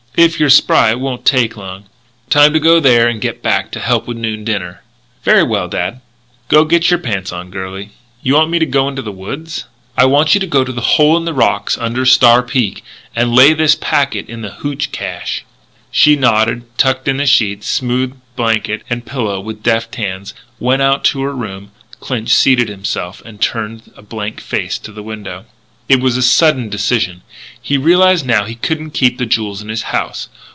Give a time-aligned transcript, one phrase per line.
[0.17, 1.85] If you're spry it won't take long
[2.29, 4.83] time to go there and get back to help with noon dinner."
[5.23, 6.01] "Very well, dad."
[6.49, 7.91] "Go git your pants on, girlie."
[8.21, 9.63] "You want me to go into the woods?"
[9.97, 12.83] "I want you to go to the hole in the rocks under Star Peak
[13.15, 15.45] and lay this packet in the hootch cache."
[15.91, 21.05] She nodded, tucked in the sheets, smoothed blanket and pillow with deft hands, went out
[21.05, 21.71] to her own room.
[22.01, 25.45] Clinch seated himself and turned a blank face to the window.
[25.89, 27.21] It was a sudden decision.
[27.61, 30.29] He realised now that he couldn't keep the jewels in his house.